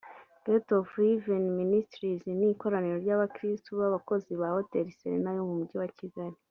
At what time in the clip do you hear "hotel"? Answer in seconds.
4.55-4.85